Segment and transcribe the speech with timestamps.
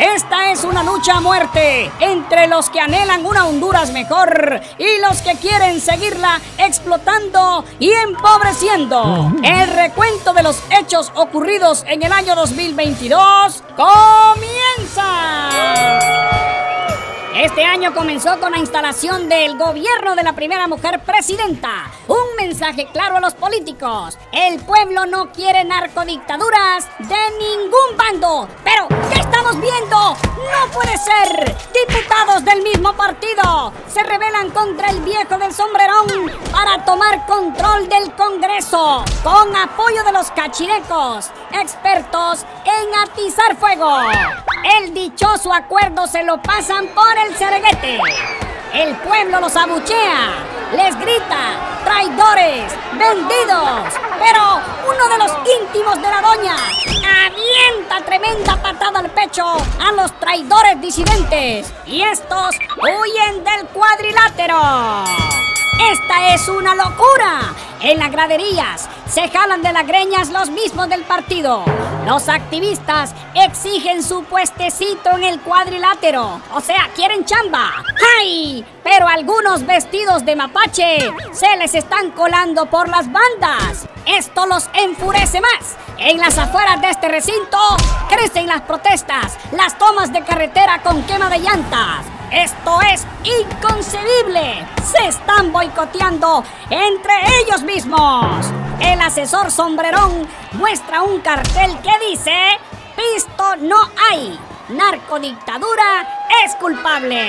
[0.00, 5.20] Esta es una lucha a muerte entre los que anhelan una Honduras mejor y los
[5.20, 9.30] que quieren seguirla explotando y empobreciendo.
[9.42, 15.10] El recuento de los hechos ocurridos en el año 2022 comienza.
[17.42, 21.90] Este año comenzó con la instalación del gobierno de la primera mujer presidenta.
[22.06, 24.18] Un mensaje claro a los políticos.
[24.30, 28.46] El pueblo no quiere narcodictaduras de ningún bando.
[29.50, 29.96] Pero, ¿qué estamos viendo?
[29.96, 31.56] No puede ser.
[31.72, 36.06] Diputados del mismo partido se rebelan contra el viejo del sombrerón
[36.52, 43.90] para tomar control del Congreso con apoyo de los cachirecos, expertos en atizar fuego.
[44.78, 47.98] El dichoso acuerdo se lo pasan por el cereguete.
[48.72, 50.44] El pueblo los abuchea,
[50.76, 53.94] les grita, traidores, vendidos.
[54.18, 56.54] Pero uno de los íntimos de la doña
[57.26, 57.99] avienta
[59.46, 61.72] a los traidores disidentes.
[61.86, 65.04] Y estos huyen del cuadrilátero.
[65.92, 67.54] Esta es una locura.
[67.80, 71.64] En las graderías se jalan de las greñas los mismos del partido.
[72.06, 76.40] Los activistas exigen su puestecito en el cuadrilátero.
[76.54, 77.82] O sea, quieren chamba.
[78.18, 78.64] ¡Ay!
[78.84, 80.98] Pero algunos vestidos de mapache
[81.32, 83.86] se les están colando por las bandas.
[84.18, 85.76] Esto los enfurece más.
[85.98, 87.58] En las afueras de este recinto
[88.08, 92.04] crecen las protestas, las tomas de carretera con quema de llantas.
[92.32, 94.66] Esto es inconcebible.
[94.82, 98.46] Se están boicoteando entre ellos mismos.
[98.80, 102.34] El asesor sombrerón muestra un cartel que dice,
[102.96, 103.78] Pisto no
[104.10, 104.49] hay.
[104.70, 106.06] Narcodictadura
[106.44, 107.28] es culpable.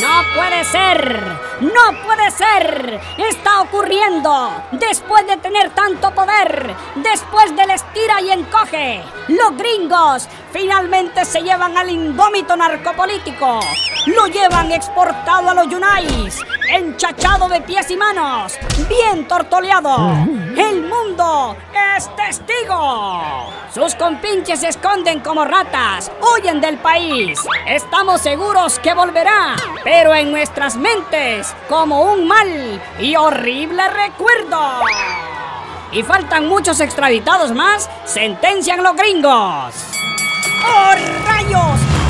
[0.00, 1.20] No puede ser.
[1.60, 3.00] No puede ser.
[3.18, 4.50] Está ocurriendo.
[4.72, 6.74] Después de tener tanto poder.
[6.96, 9.02] Después del estira y encoge.
[9.28, 13.60] Los gringos finalmente se llevan al indómito narcopolítico.
[14.06, 18.54] Lo llevan exportado a los Yunais, enchachado de pies y manos,
[18.88, 20.12] bien tortoleado.
[21.96, 23.52] Es testigo.
[23.72, 27.40] Sus compinches se esconden como ratas, huyen del país.
[27.66, 34.80] Estamos seguros que volverá, pero en nuestras mentes como un mal y horrible recuerdo.
[35.92, 39.74] Y faltan muchos extraditados más, sentencian los gringos.
[40.66, 40.94] ¡Oh,
[41.26, 42.03] rayos!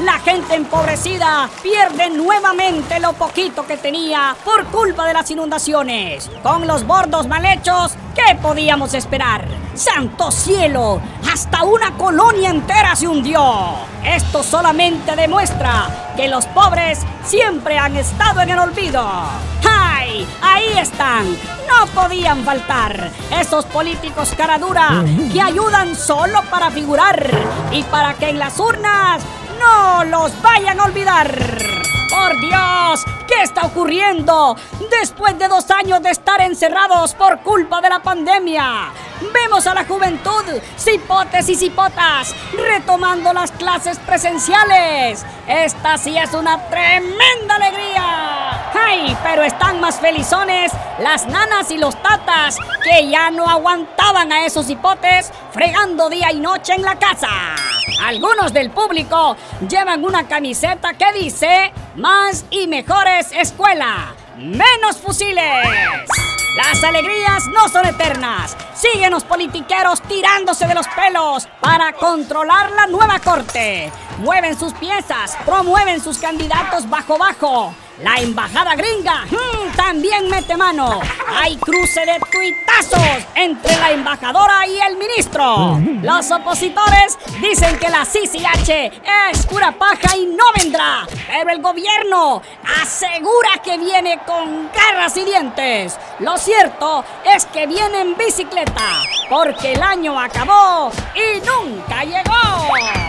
[0.00, 6.30] La gente empobrecida pierde nuevamente lo poquito que tenía por culpa de las inundaciones.
[6.40, 9.44] Con los bordos mal hechos, ¿qué podíamos esperar?
[9.74, 11.00] ¡Santo cielo!
[11.32, 13.74] Hasta una colonia entera se hundió.
[14.04, 19.06] Esto solamente demuestra que los pobres siempre han estado en el olvido.
[19.68, 20.26] ¡Ay!
[20.42, 21.26] Ahí están.
[21.68, 27.28] No podían faltar esos políticos cara dura que ayudan solo para figurar
[27.72, 29.22] y para que en las urnas
[29.58, 31.28] no los vayan a olvidar.
[32.10, 33.13] ¡Por Dios!
[33.34, 34.56] ¿Qué está ocurriendo?
[35.00, 38.92] Después de dos años de estar encerrados por culpa de la pandemia,
[39.32, 40.44] vemos a la juventud,
[40.78, 45.24] cipotes y cipotas, retomando las clases presenciales.
[45.48, 47.83] Esta sí es una tremenda alegría.
[48.74, 49.16] ¡Ay!
[49.22, 54.68] Pero están más felizones las nanas y los tatas que ya no aguantaban a esos
[54.68, 57.28] hipotes fregando día y noche en la casa.
[58.02, 59.36] Algunos del público
[59.68, 65.68] llevan una camiseta que dice más y mejores escuela, menos fusiles.
[66.56, 68.56] Las alegrías no son eternas.
[68.74, 73.90] Siguen los politiqueros tirándose de los pelos para controlar la nueva corte.
[74.18, 77.74] Mueven sus piezas, promueven sus candidatos bajo bajo.
[77.98, 81.00] La embajada gringa mm, también mete mano.
[81.28, 85.78] Hay cruce de tuitazos entre la embajadora y el ministro.
[86.02, 88.92] Los opositores dicen que la CCH
[89.30, 91.06] es pura paja y no vendrá.
[91.28, 92.42] Pero el gobierno
[92.82, 95.96] asegura que viene con garras y dientes.
[96.18, 103.03] Lo cierto es que viene en bicicleta porque el año acabó y nunca llegó.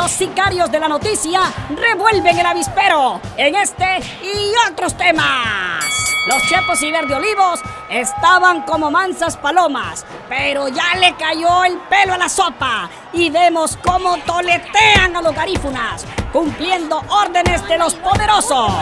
[0.00, 1.42] Los sicarios de la noticia
[1.76, 5.84] revuelven el avispero en este y otros temas.
[6.26, 7.60] Los chepos y verde olivos
[7.90, 13.76] estaban como mansas palomas, pero ya le cayó el pelo a la sopa y vemos
[13.76, 18.72] cómo toletean a los garífunas, cumpliendo órdenes de los poderosos.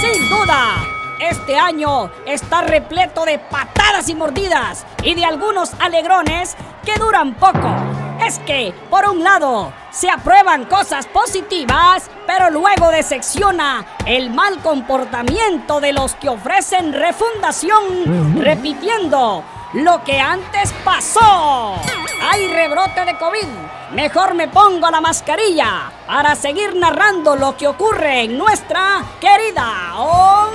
[0.00, 0.76] Sin duda,
[1.28, 8.05] este año está repleto de patadas y mordidas y de algunos alegrones que duran poco.
[8.26, 15.80] Es que, por un lado, se aprueban cosas positivas, pero luego decepciona el mal comportamiento
[15.80, 19.44] de los que ofrecen refundación, repitiendo
[19.74, 21.76] lo que antes pasó.
[22.20, 23.46] Hay rebrote de COVID.
[23.92, 30.45] Mejor me pongo la mascarilla para seguir narrando lo que ocurre en nuestra querida Honduras.